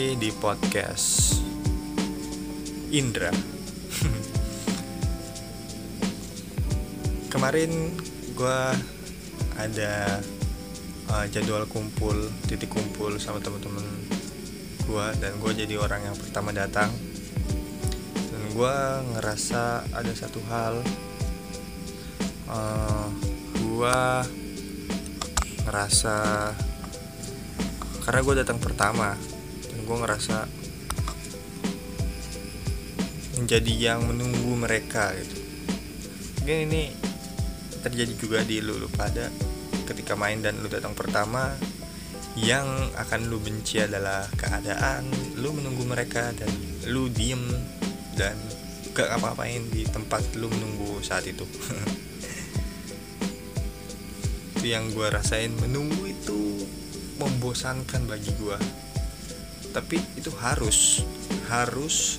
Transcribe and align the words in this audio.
kembali 0.00 0.16
di 0.16 0.32
podcast 0.32 1.36
Indra. 2.88 3.28
Kemarin 7.36 7.92
gue 8.32 8.60
ada 9.60 10.24
uh, 11.04 11.28
jadwal 11.28 11.68
kumpul, 11.68 12.16
titik 12.48 12.72
kumpul 12.72 13.20
sama 13.20 13.44
temen-temen 13.44 13.84
gue 14.88 15.06
dan 15.20 15.36
gue 15.36 15.52
jadi 15.68 15.76
orang 15.76 16.08
yang 16.08 16.16
pertama 16.16 16.56
datang. 16.56 16.88
Dan 18.16 18.56
gue 18.56 18.76
ngerasa 19.20 19.84
ada 19.92 20.12
satu 20.16 20.40
hal, 20.48 20.80
uh, 22.48 23.04
gue 23.52 24.00
ngerasa 25.68 26.16
karena 28.00 28.20
gue 28.24 28.34
datang 28.40 28.56
pertama 28.56 29.12
gue 29.90 29.98
ngerasa 29.98 30.46
menjadi 33.42 33.90
yang 33.90 34.06
menunggu 34.06 34.54
mereka 34.54 35.10
gitu. 35.18 35.34
Mungkin 36.38 36.58
ini 36.70 36.94
terjadi 37.82 38.14
juga 38.14 38.38
di 38.46 38.62
lu, 38.62 38.78
lu 38.78 38.86
pada 38.86 39.26
ketika 39.90 40.14
main 40.14 40.38
dan 40.38 40.62
lu 40.62 40.70
datang 40.70 40.94
pertama 40.94 41.58
yang 42.38 42.70
akan 42.94 43.26
lu 43.26 43.42
benci 43.42 43.82
adalah 43.82 44.30
keadaan 44.38 45.10
lu 45.42 45.58
menunggu 45.58 45.82
mereka 45.82 46.30
dan 46.38 46.54
lu 46.86 47.10
diem 47.10 47.42
dan 48.14 48.38
gak 48.94 49.10
apa-apain 49.10 49.66
di 49.74 49.82
tempat 49.90 50.22
lu 50.38 50.46
menunggu 50.46 51.02
saat 51.02 51.26
itu. 51.26 51.42
Itu 54.54 54.70
yang 54.70 54.94
gue 54.94 55.10
rasain 55.10 55.50
menunggu 55.58 56.04
itu 56.04 56.68
membosankan 57.16 58.04
bagi 58.04 58.28
gue 58.36 58.60
tapi 59.70 59.98
itu 60.18 60.30
harus 60.38 61.06
harus 61.50 62.18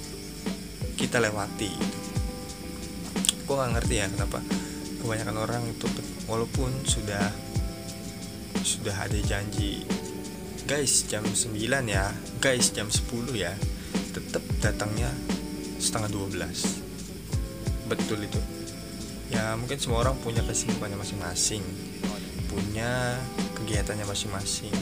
kita 0.96 1.20
lewati 1.20 1.72
gue 3.48 3.56
gak 3.56 3.72
ngerti 3.76 3.96
ya 4.00 4.08
kenapa 4.08 4.40
kebanyakan 5.04 5.38
orang 5.42 5.64
itu 5.68 5.88
walaupun 6.30 6.72
sudah 6.88 7.32
sudah 8.62 8.96
ada 8.96 9.20
janji 9.26 9.84
guys 10.70 11.04
jam 11.10 11.26
9 11.26 11.58
ya 11.90 12.14
guys 12.40 12.72
jam 12.72 12.88
10 12.88 13.04
ya 13.36 13.52
tetap 14.16 14.44
datangnya 14.62 15.10
setengah 15.82 16.14
12 16.32 16.82
betul 17.92 18.24
itu. 18.24 18.40
Ya 19.32 19.52
mungkin 19.60 19.76
semua 19.76 20.08
orang 20.08 20.16
punya 20.24 20.40
kesibukannya 20.48 20.96
masing-masing 20.96 21.64
punya 22.52 23.16
kegiatannya 23.56 24.04
masing-masing 24.04 24.76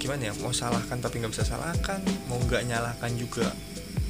gimana 0.00 0.32
ya 0.32 0.34
mau 0.40 0.48
salahkan 0.48 0.96
tapi 0.96 1.20
nggak 1.20 1.36
bisa 1.36 1.44
salahkan 1.44 2.00
mau 2.24 2.40
nggak 2.40 2.64
nyalahkan 2.64 3.12
juga 3.20 3.52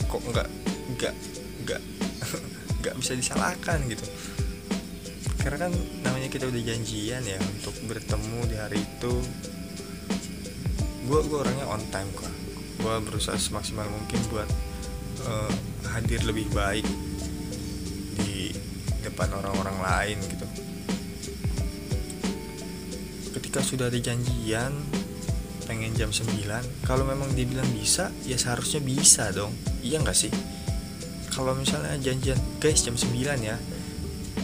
kok 0.06 0.22
nggak 0.22 0.48
nggak 0.94 1.14
nggak 1.66 1.82
nggak 2.80 2.94
bisa 2.96 3.12
disalahkan 3.18 3.78
gitu. 3.90 4.06
Karena 5.40 5.68
kan 5.68 5.72
namanya 6.04 6.28
kita 6.28 6.48
udah 6.48 6.62
janjian 6.62 7.22
ya 7.24 7.38
untuk 7.40 7.72
bertemu 7.88 8.40
di 8.48 8.56
hari 8.56 8.78
itu. 8.80 9.14
Gue 11.08 11.20
gue 11.26 11.38
orangnya 11.40 11.66
on 11.68 11.80
time 11.88 12.10
kok. 12.12 12.28
Gue 12.80 12.94
berusaha 13.04 13.36
semaksimal 13.36 13.88
mungkin 13.88 14.20
buat 14.32 14.48
uh, 15.24 15.52
hadir 15.96 16.20
lebih 16.28 16.48
baik 16.52 16.84
di 18.20 18.52
depan 19.00 19.32
orang-orang 19.32 19.76
lain 19.80 20.16
gitu. 20.28 20.46
Ketika 23.40 23.60
sudah 23.64 23.88
ada 23.88 23.96
janjian 23.96 24.72
pengen 25.70 25.94
jam 25.94 26.10
9 26.10 26.26
kalau 26.82 27.06
memang 27.06 27.30
dibilang 27.38 27.70
bisa 27.70 28.10
ya 28.26 28.34
seharusnya 28.34 28.82
bisa 28.82 29.30
dong. 29.30 29.54
Iya 29.86 30.02
nggak 30.02 30.18
sih? 30.18 30.34
Kalau 31.30 31.54
misalnya 31.54 31.94
janjian 32.02 32.34
guys 32.58 32.82
jam 32.82 32.98
9 32.98 33.14
ya 33.38 33.54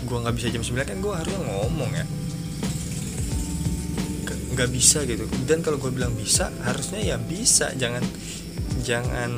gue 0.06 0.18
nggak 0.22 0.36
bisa 0.38 0.54
jam 0.54 0.62
9 0.62 0.86
kan 0.86 0.98
gue 1.02 1.10
harusnya 1.10 1.42
ngomong 1.42 1.90
ya. 1.90 2.06
Nggak 4.54 4.70
bisa 4.70 5.02
gitu. 5.02 5.26
Dan 5.50 5.66
kalau 5.66 5.82
gue 5.82 5.90
bilang 5.90 6.14
bisa 6.14 6.46
harusnya 6.62 7.02
ya 7.02 7.18
bisa. 7.18 7.74
Jangan 7.74 8.06
jangan 8.86 9.34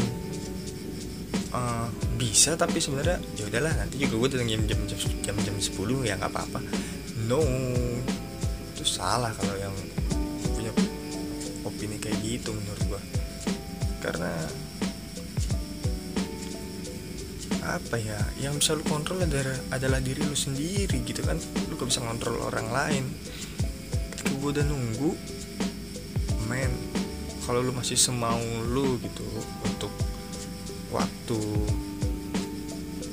uh, 1.57 1.89
bisa 2.21 2.53
tapi 2.61 2.85
sebenarnya 2.85 3.17
ya 3.33 3.49
udahlah 3.49 3.73
nanti 3.81 3.97
juga 3.97 4.29
gue 4.29 4.37
datang 4.37 4.53
jam 4.53 4.63
jam 4.69 4.81
jam 4.85 4.99
jam, 5.25 5.37
jam 5.41 5.57
10 5.57 6.05
ya 6.05 6.21
nggak 6.21 6.37
apa-apa. 6.37 6.61
No. 7.25 7.41
Itu 8.77 8.85
salah 8.85 9.33
kalau 9.33 9.57
yang 9.57 9.73
opini 11.79 12.03
kayak 12.03 12.19
gitu 12.27 12.51
menurut 12.51 12.83
gua. 12.91 13.03
Karena 14.03 14.35
apa 17.63 18.01
ya 18.03 18.19
yang 18.43 18.59
bisa 18.59 18.75
lu 18.75 18.83
kontrol 18.83 19.23
adalah, 19.23 19.55
adalah 19.71 20.03
diri 20.03 20.27
lu 20.27 20.35
sendiri 20.35 21.07
gitu 21.07 21.23
kan. 21.23 21.39
Lu 21.71 21.79
gak 21.79 21.87
bisa 21.87 22.03
kontrol 22.03 22.43
orang 22.43 22.67
lain. 22.75 23.05
Ketika 24.11 24.35
gua 24.43 24.51
udah 24.59 24.67
nunggu 24.67 25.15
men 26.51 26.75
kalau 27.47 27.61
lu 27.63 27.73
masih 27.77 27.95
semau 27.95 28.43
lu 28.69 28.99
gitu 29.01 29.25
untuk 29.65 29.93
waktu 30.89 31.41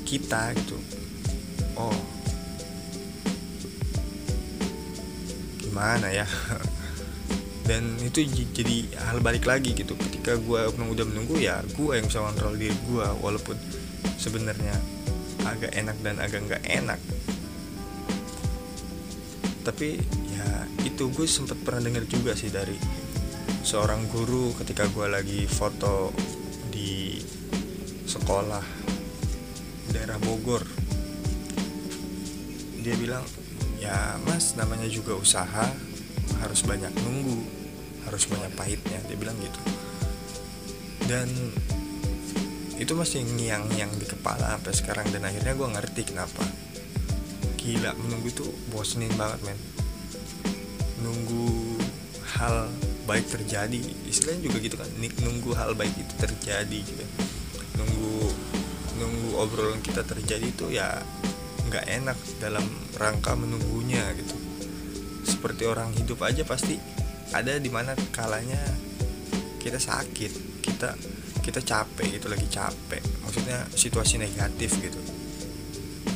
kita 0.07 0.55
gitu 0.55 0.79
oh 1.75 1.95
gimana 5.59 6.07
ya 6.07 6.27
dan 7.65 7.97
itu 7.97 8.21
jadi 8.29 8.85
hal 9.09 9.25
balik 9.25 9.49
lagi 9.49 9.73
gitu. 9.73 9.97
Ketika 9.97 10.37
gue 10.37 10.69
udah 10.69 11.05
menunggu 11.05 11.41
ya 11.41 11.65
gue 11.73 11.97
yang 11.97 12.05
bisa 12.05 12.21
kontrol 12.21 12.53
diri 12.53 12.77
gue 12.85 13.07
walaupun 13.19 13.57
sebenarnya 14.21 14.77
agak 15.45 15.73
enak 15.73 15.97
dan 16.05 16.21
agak 16.21 16.45
nggak 16.45 16.63
enak. 16.69 17.01
Tapi 19.65 19.97
ya 20.29 20.49
itu 20.85 21.09
gue 21.09 21.25
sempat 21.25 21.57
pernah 21.65 21.89
dengar 21.89 22.05
juga 22.05 22.37
sih 22.37 22.53
dari 22.53 22.77
seorang 23.65 24.05
guru 24.13 24.53
ketika 24.61 24.85
gue 24.93 25.09
lagi 25.09 25.49
foto 25.49 26.13
di 26.69 27.17
sekolah 28.05 28.61
daerah 29.89 30.21
Bogor. 30.21 30.61
Dia 32.85 32.93
bilang 32.93 33.25
ya 33.81 34.21
mas 34.29 34.53
namanya 34.53 34.85
juga 34.85 35.17
usaha 35.17 35.65
harus 36.45 36.61
banyak 36.61 36.94
nunggu 37.01 37.41
harus 38.06 38.29
banyak 38.29 38.53
pahitnya 38.53 39.01
dia 39.09 39.17
bilang 39.17 39.33
gitu. 39.41 39.59
Dan 41.09 41.25
itu 42.78 42.94
masih 42.94 43.25
ngiang-ngiang 43.25 43.89
di 43.97 44.06
kepala 44.06 44.56
sampai 44.59 44.73
sekarang 44.78 45.07
dan 45.09 45.25
akhirnya 45.25 45.57
gue 45.57 45.67
ngerti 45.67 46.01
kenapa. 46.13 46.45
Gila 47.57 47.97
menunggu 47.97 48.29
itu 48.29 48.45
bosenin 48.69 49.11
banget 49.17 49.41
men. 49.41 49.59
Nunggu 51.01 51.81
hal 52.38 52.69
baik 53.06 53.25
terjadi 53.29 53.79
istilahnya 54.09 54.50
juga 54.50 54.57
gitu 54.59 54.75
kan 54.81 54.89
nunggu 54.97 55.53
hal 55.53 55.77
baik 55.77 55.94
itu 55.94 56.13
terjadi 56.17 56.79
juga 56.81 57.06
nunggu 57.77 58.33
nunggu 58.97 59.29
obrolan 59.38 59.79
kita 59.85 60.01
terjadi 60.01 60.50
itu 60.50 60.73
ya 60.73 61.00
nggak 61.69 61.85
enak 61.85 62.17
dalam 62.41 62.66
rangka 62.97 63.38
menunggunya 63.38 64.01
gitu 64.17 64.35
seperti 65.45 65.69
orang 65.69 65.94
hidup 65.94 66.25
aja 66.25 66.41
pasti 66.41 66.73
ada 67.29 67.61
di 67.61 67.69
mana 67.69 67.94
kalanya 68.09 68.57
kita 69.61 69.78
sakit 69.78 70.33
kita 70.65 70.89
kita 71.45 71.62
capek 71.62 72.18
gitu 72.18 72.25
lagi 72.25 72.50
capek. 72.50 73.06
Maksudnya 73.21 73.69
situasi 73.77 74.18
negatif 74.18 74.74
gitu. 74.81 74.97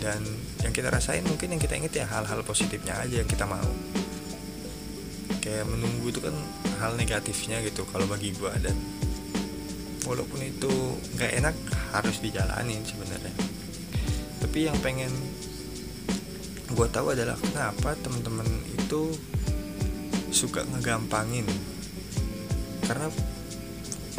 Dan 0.02 0.26
yang 0.66 0.74
kita 0.74 0.90
rasain 0.90 1.22
mungkin 1.22 1.54
yang 1.54 1.62
kita 1.62 1.78
inget 1.78 1.94
ya 2.02 2.10
hal-hal 2.10 2.42
positifnya 2.42 2.98
aja 2.98 3.22
yang 3.22 3.30
kita 3.30 3.46
mau. 3.46 3.70
Kayak 5.46 5.70
menunggu 5.70 6.10
itu 6.10 6.26
kan 6.26 6.34
hal 6.81 6.98
negatifnya 6.98 7.62
gitu 7.62 7.86
kalau 7.86 8.10
bagi 8.10 8.34
gua. 8.34 8.58
Dan 8.58 8.74
walaupun 10.10 10.42
itu 10.42 10.74
nggak 11.22 11.38
enak 11.38 11.54
harus 11.94 12.18
dijalanin 12.18 12.81
sebenarnya. 12.81 13.38
Tapi 14.42 14.66
yang 14.66 14.78
pengen 14.81 15.14
gue 16.80 16.88
tahu 16.96 17.12
adalah 17.12 17.36
kenapa 17.36 17.92
teman-teman 18.00 18.48
itu 18.72 19.12
suka 20.31 20.64
ngegampangin. 20.64 21.44
Karena 22.88 23.12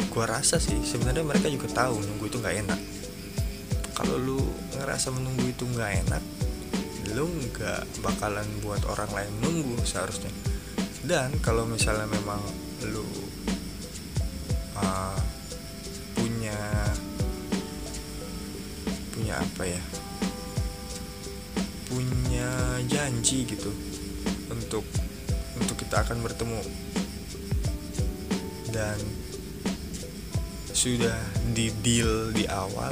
gue 0.05 0.25
rasa 0.29 0.61
sih 0.61 0.77
sebenarnya 0.85 1.25
mereka 1.25 1.49
juga 1.49 1.65
tahu 1.73 1.97
nunggu 1.97 2.29
itu 2.29 2.37
nggak 2.37 2.57
enak. 2.61 2.81
Kalau 3.97 4.13
lu 4.21 4.37
ngerasa 4.77 5.09
menunggu 5.09 5.49
itu 5.49 5.65
nggak 5.65 6.05
enak 6.05 6.23
lu 7.11 7.27
nggak 7.27 7.83
bakalan 8.05 8.47
buat 8.63 8.79
orang 8.87 9.09
lain 9.09 9.33
nunggu 9.41 9.81
seharusnya. 9.81 10.29
Dan 11.01 11.33
kalau 11.41 11.65
misalnya 11.65 12.05
memang 12.07 12.39
lu 12.87 13.03
uh, 14.77 15.17
punya 16.13 16.55
punya 19.17 19.41
apa 19.41 19.63
ya 19.65 19.81
janji 23.31 23.47
gitu 23.47 23.71
untuk 24.51 24.83
untuk 25.55 25.79
kita 25.79 26.03
akan 26.03 26.19
bertemu. 26.19 26.59
Dan 28.75 28.99
sudah 30.75 31.15
di 31.55 31.71
deal 31.79 32.35
di 32.35 32.43
awal 32.51 32.91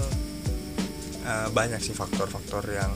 uh, 1.27 1.51
banyak 1.51 1.83
sih 1.83 1.91
faktor-faktor 1.91 2.63
yang 2.71 2.88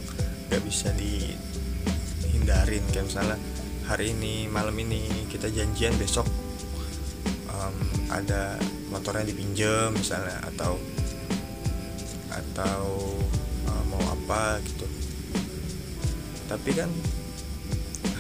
gak 0.48 0.63
bisa 0.63 0.95
dihindarin. 0.95 2.80
Kayak 2.95 3.12
misalnya 3.12 3.36
hari 3.92 4.16
ini 4.16 4.48
malam 4.48 4.80
ini 4.80 5.28
kita 5.28 5.51
janjian 5.51 6.00
besok 6.00 6.24
um, 7.51 7.75
ada 8.07 8.56
motornya 8.88 9.28
dipinjam 9.28 9.92
misalnya 9.92 10.39
atau 10.48 10.80
atau 12.31 12.88
uh, 13.68 13.84
mau 13.92 14.00
apa 14.16 14.63
gitu. 14.63 14.88
Tapi 16.48 16.72
kan 16.72 16.88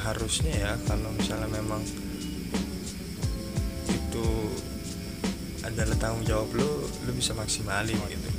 harusnya 0.03 0.53
ya 0.53 0.71
kalau 0.83 1.09
misalnya 1.15 1.47
memang 1.47 1.79
itu 3.87 4.27
adalah 5.63 5.95
tanggung 5.95 6.27
jawab 6.27 6.51
lo 6.53 6.83
lo 6.85 7.11
bisa 7.15 7.31
maksimalin 7.33 7.95
gitu. 7.95 8.29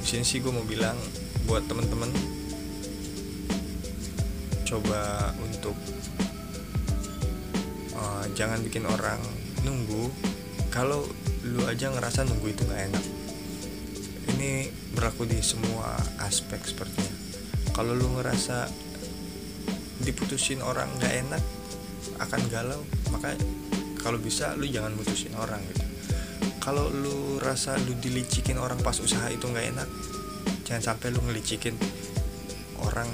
Di 0.00 0.06
sini 0.06 0.24
sih 0.24 0.44
gue 0.44 0.52
mau 0.52 0.64
bilang 0.68 0.96
buat 1.48 1.64
temen-temen 1.64 2.12
coba 4.68 5.32
untuk 5.42 5.74
uh, 7.96 8.24
jangan 8.36 8.60
bikin 8.60 8.84
orang 8.84 9.18
nunggu. 9.64 10.12
Kalau 10.70 11.02
lu 11.42 11.64
aja 11.66 11.90
ngerasa 11.90 12.28
nunggu 12.28 12.52
itu 12.52 12.62
gak 12.68 12.92
enak 12.92 13.04
ini 14.40 14.72
berlaku 14.96 15.28
di 15.28 15.36
semua 15.44 16.00
aspek 16.24 16.64
sepertinya. 16.64 17.12
Kalau 17.76 17.92
lu 17.92 18.08
ngerasa 18.16 18.72
diputusin 20.02 20.64
orang 20.64 20.88
gak 21.00 21.14
enak 21.26 21.42
akan 22.20 22.40
galau. 22.52 22.82
Maka 23.12 23.36
kalau 24.00 24.16
bisa 24.20 24.56
lu 24.56 24.68
jangan 24.68 24.96
mutusin 24.96 25.32
orang 25.36 25.60
gitu. 25.72 25.84
Kalau 26.60 26.88
lu 26.92 27.40
rasa 27.40 27.76
lu 27.88 27.96
dilicikin 27.96 28.60
orang 28.60 28.80
pas 28.80 28.96
usaha 29.00 29.28
itu 29.32 29.48
nggak 29.48 29.66
enak 29.76 29.88
jangan 30.68 30.92
sampai 30.92 31.08
lu 31.08 31.20
ngelicikin 31.24 31.72
orang 32.84 33.08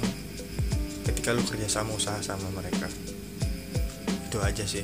ketika 1.07 1.31
lu 1.31 1.41
kerja 1.43 1.67
sama 1.67 1.95
usaha 1.95 2.19
sama 2.19 2.47
mereka. 2.51 2.87
Itu 4.27 4.43
aja 4.43 4.63
sih. 4.67 4.83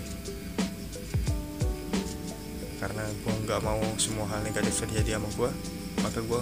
Karena 2.80 3.04
gue 3.04 3.34
nggak 3.48 3.62
mau 3.64 3.80
semua 3.96 4.28
hal 4.28 4.44
negatif 4.44 4.84
terjadi 4.84 5.20
sama 5.20 5.32
gue 5.32 5.52
maka 6.04 6.20
gue 6.20 6.42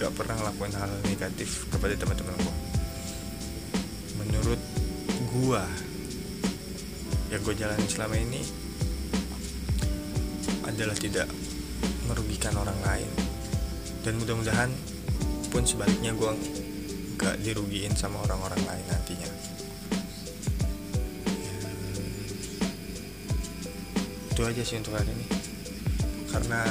nggak 0.00 0.12
pernah 0.16 0.32
ngelakuin 0.40 0.72
hal 0.72 0.90
negatif 1.04 1.68
kepada 1.68 1.92
teman-teman 1.92 2.32
gue 2.40 2.59
menurut 4.24 4.60
gue 5.30 5.62
yang 7.30 7.40
gue 7.46 7.54
jalani 7.54 7.86
selama 7.86 8.18
ini 8.18 8.42
adalah 10.66 10.96
tidak 10.98 11.30
merugikan 12.10 12.54
orang 12.58 12.76
lain. 12.82 13.10
Dan 14.02 14.18
mudah-mudahan 14.18 14.70
pun 15.50 15.62
sebaliknya 15.62 16.10
gue 16.16 16.30
gak 17.20 17.36
dirugiin 17.44 17.94
sama 17.94 18.18
orang-orang 18.26 18.58
lain 18.64 18.84
nantinya. 18.90 19.30
Ya, 21.38 21.54
itu 24.32 24.40
aja 24.42 24.62
sih 24.64 24.80
untuk 24.80 24.96
hari 24.96 25.12
ini. 25.12 25.26
Karena 26.32 26.64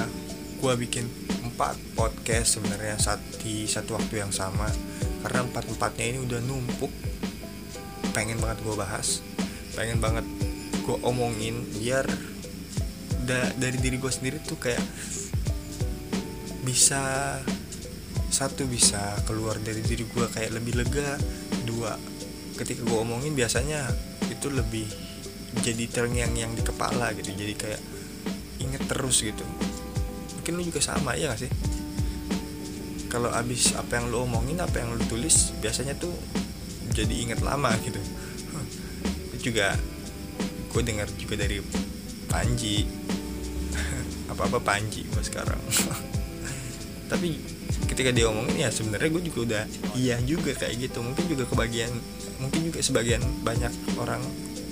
gue 0.59 0.73
bikin 0.75 1.05
empat 1.45 1.79
podcast 1.95 2.59
sebenarnya 2.59 2.99
saat 2.99 3.21
di 3.39 3.63
satu 3.69 3.95
waktu 3.95 4.25
yang 4.25 4.33
sama. 4.33 4.67
Karena 5.23 5.45
empat 5.47 5.69
empatnya 5.71 6.05
ini 6.15 6.19
udah 6.23 6.39
numpuk 6.43 6.91
pengen 8.11 8.37
banget 8.41 8.59
gue 8.65 8.75
bahas 8.75 9.21
pengen 9.77 10.01
banget 10.01 10.25
gue 10.83 10.97
omongin 11.05 11.61
biar 11.77 12.05
da 13.25 13.45
dari 13.55 13.77
diri 13.77 14.01
gue 14.01 14.11
sendiri 14.11 14.41
tuh 14.41 14.57
kayak 14.57 14.81
bisa 16.65 17.37
satu 18.29 18.65
bisa 18.69 19.17
keluar 19.25 19.57
dari 19.61 19.81
diri 19.81 20.05
gue 20.05 20.25
kayak 20.29 20.53
lebih 20.53 20.81
lega 20.81 21.17
dua 21.65 21.97
ketika 22.57 22.83
gue 22.85 22.99
omongin 22.99 23.33
biasanya 23.37 23.85
itu 24.29 24.51
lebih 24.51 24.85
jadi 25.65 25.89
terngiang-yang 25.89 26.53
di 26.53 26.61
kepala 26.61 27.09
gitu 27.17 27.33
jadi 27.33 27.53
kayak 27.57 27.81
inget 28.61 28.83
terus 28.85 29.23
gitu. 29.23 29.41
Mungkin 30.39 30.51
lu 30.59 30.61
juga 30.67 30.83
sama 30.83 31.15
ya 31.15 31.31
gak 31.33 31.47
sih? 31.47 31.51
Kalau 33.09 33.33
abis 33.33 33.73
apa 33.73 33.97
yang 33.97 34.13
lu 34.13 34.21
omongin 34.29 34.61
apa 34.61 34.83
yang 34.83 34.93
lu 34.93 35.01
tulis 35.09 35.55
biasanya 35.57 35.97
tuh 35.97 36.13
jadi 36.93 37.13
inget 37.13 37.39
lama 37.41 37.71
gitu. 37.85 37.99
Itu 39.33 39.51
juga 39.51 39.77
gue 40.69 40.81
dengar 40.85 41.07
juga 41.17 41.35
dari 41.39 41.61
Panji. 42.29 42.85
Apa 44.31 44.45
apa 44.45 44.59
Panji 44.61 45.01
gue 45.09 45.23
sekarang. 45.25 45.57
Tapi 47.11 47.41
ketika 47.89 48.13
dia 48.13 48.29
ngomongin 48.29 48.61
ya 48.61 48.69
sebenarnya 48.69 49.09
gue 49.09 49.23
juga 49.25 49.39
udah 49.41 49.63
iya 49.97 50.21
juga 50.21 50.53
kayak 50.53 50.77
gitu. 50.77 51.01
Mungkin 51.01 51.25
juga 51.25 51.49
kebagian 51.49 51.89
mungkin 52.37 52.69
juga 52.69 52.79
sebagian 52.85 53.25
banyak 53.41 53.73
orang 53.97 54.21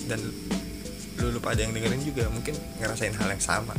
dan 0.05 0.21
lu 1.17 1.33
lupa 1.33 1.57
ada 1.57 1.65
yang 1.65 1.73
dengerin 1.73 2.05
juga 2.05 2.29
mungkin 2.29 2.53
ngerasain 2.77 3.17
hal 3.17 3.27
yang 3.33 3.41
sama. 3.41 3.73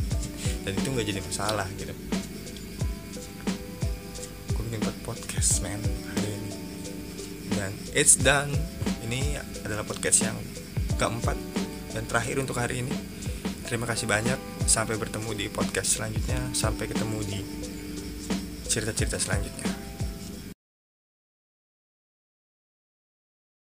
Dan 0.67 0.75
itu 0.75 0.87
nggak 0.91 1.07
jadi 1.07 1.21
masalah 1.23 1.67
gitu. 1.79 1.95
Gue 4.51 4.63
bikin 4.67 4.83
podcast 5.07 5.63
man 5.63 5.79
dan 7.59 7.75
it's 7.91 8.15
done. 8.15 8.47
Ini 9.03 9.35
adalah 9.67 9.83
podcast 9.83 10.23
yang 10.23 10.39
keempat 10.95 11.35
dan 11.91 12.07
terakhir 12.07 12.39
untuk 12.39 12.55
hari 12.55 12.87
ini. 12.87 12.95
Terima 13.67 13.83
kasih 13.83 14.07
banyak. 14.07 14.39
Sampai 14.63 14.95
bertemu 14.95 15.35
di 15.35 15.45
podcast 15.51 15.99
selanjutnya. 15.99 16.39
Sampai 16.55 16.87
ketemu 16.87 17.19
di 17.27 17.39
cerita-cerita 18.71 19.19
selanjutnya 19.19 19.78